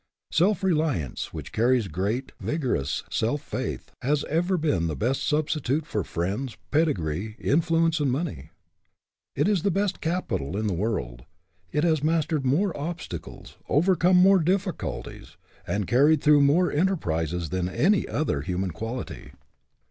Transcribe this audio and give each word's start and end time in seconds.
Self 0.31 0.63
reliance 0.63 1.31
which 1.31 1.51
carries 1.51 1.87
great, 1.87 2.31
vigorous 2.39 3.03
self 3.11 3.39
faith 3.43 3.91
has 4.01 4.23
ever 4.23 4.57
been 4.57 4.87
the 4.87 4.95
best 4.95 5.23
substitute 5.23 5.85
for 5.85 6.03
friends, 6.03 6.57
pedigree, 6.71 7.35
influence, 7.39 7.99
and 7.99 8.11
money. 8.11 8.49
It 9.35 9.47
is 9.47 9.61
the 9.61 9.69
best 9.69 10.01
capital 10.01 10.57
in 10.57 10.65
the 10.65 10.73
world; 10.73 11.25
it 11.71 11.83
has 11.83 12.03
mastered 12.03 12.47
more 12.47 12.75
obstacles, 12.75 13.57
overcome 13.69 14.17
more 14.17 14.39
difficulties, 14.39 15.37
and 15.67 15.85
carried 15.85 16.23
through 16.23 16.41
more 16.41 16.71
enter 16.71 16.95
prises 16.97 17.49
than 17.49 17.69
any 17.69 18.07
other 18.07 18.41
human 18.41 18.71
quality. 18.71 19.33